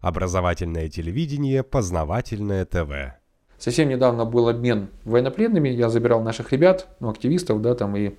[0.00, 3.18] Образовательное телевидение, познавательное ТВ.
[3.58, 5.68] Совсем недавно был обмен военнопленными.
[5.68, 8.14] Я забирал наших ребят, ну, активистов, да, там и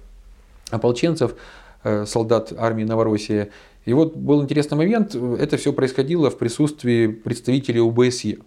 [0.69, 1.35] ополченцев,
[1.83, 3.51] э, солдат армии Новороссии.
[3.85, 5.15] И вот был интересный момент.
[5.15, 8.39] Это все происходило в присутствии представителей УБСЕ.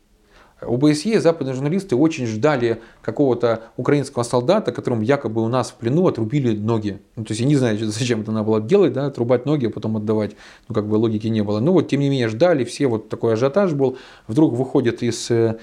[0.66, 6.56] ОБСЕ западные журналисты очень ждали какого-то украинского солдата, которому якобы у нас в плену отрубили
[6.56, 7.00] ноги.
[7.16, 9.70] Ну, то есть я не знаю, зачем это надо было делать, да, отрубать ноги, а
[9.70, 10.36] потом отдавать.
[10.68, 11.60] Ну, как бы логики не было.
[11.60, 13.98] Ну, вот, тем не менее, ждали, все, вот такой ажиотаж был.
[14.26, 15.58] Вдруг выходит из э,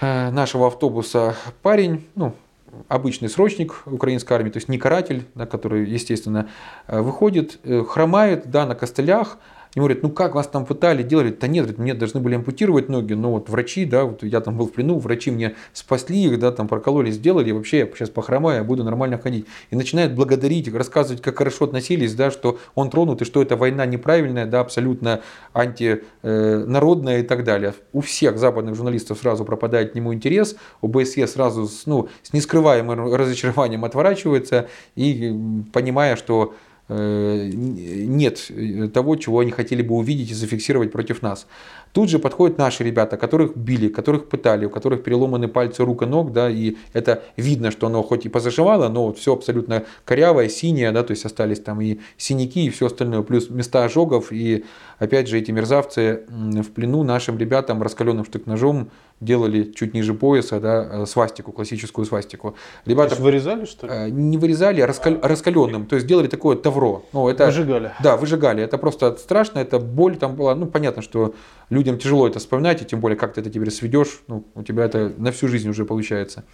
[0.00, 2.34] э нашего автобуса парень, ну,
[2.88, 6.48] обычный срочник украинской армии, то есть не каратель, да, который, естественно,
[6.86, 9.38] э, выходит, хромает, да, на костылях,
[9.76, 11.36] и говорят, ну как вас там пытали, делали?
[11.38, 14.68] Да нет, мне должны были ампутировать ноги, но вот врачи, да, вот я там был
[14.68, 18.58] в плену, врачи мне спасли их, да, там прокололи, сделали, и вообще я сейчас похромаю,
[18.58, 19.46] я буду нормально ходить.
[19.70, 23.84] И начинает благодарить, рассказывать, как хорошо относились, да, что он тронут, и что эта война
[23.84, 25.20] неправильная, да, абсолютно
[25.52, 27.74] антинародная и так далее.
[27.92, 33.84] У всех западных журналистов сразу пропадает к нему интерес, ОБСЕ сразу ну, с нескрываемым разочарованием
[33.84, 35.38] отворачивается и
[35.74, 38.50] понимая, что Э, нет
[38.94, 41.46] того, чего они хотели бы увидеть и зафиксировать против нас.
[41.92, 46.06] Тут же подходят наши ребята, которых били, которых пытали, у которых переломаны пальцы рук и
[46.06, 50.92] ног, да, и это видно, что оно хоть и позаживало, но все абсолютно корявое, синее,
[50.92, 54.64] да, то есть остались там и синяки, и все остальное, плюс места ожогов, и
[54.98, 60.88] опять же эти мерзавцы в плену нашим ребятам раскаленным штык-ножом делали чуть ниже пояса, да,
[60.90, 62.54] э, свастику, классическую свастику.
[62.84, 63.92] Ребята, то есть вырезали, что ли?
[63.92, 67.02] Э, не вырезали, а раскаль, раскаленным, то есть делали такое тавро.
[67.12, 67.92] Ну, это, выжигали.
[68.02, 68.62] Да, выжигали.
[68.62, 71.34] Это просто страшно, это боль там была, ну, понятно, что
[71.70, 74.84] людям тяжело это вспоминать, и тем более, как ты это теперь сведешь, ну, у тебя
[74.84, 76.44] это на всю жизнь уже получается.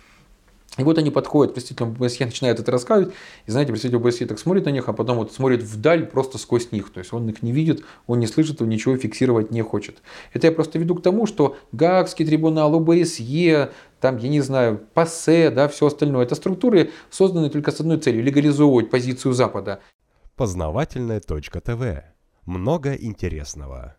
[0.79, 4.65] И вот они подходят, представитель ОБСЕ начинают это рассказывать, и знаете, представитель ОБСЕ так смотрит
[4.65, 6.91] на них, а потом вот смотрит вдаль просто сквозь них.
[6.91, 10.01] То есть он их не видит, он не слышит, он ничего фиксировать не хочет.
[10.33, 15.51] Это я просто веду к тому, что Гаагский трибунал, ОБСЕ, там, я не знаю, ПАСЕ,
[15.51, 19.81] да, все остальное, это структуры, созданы только с одной целью– легализовывать позицию Запада.
[20.37, 22.03] Познавательная точка ТВ.
[22.47, 23.97] Много интересного.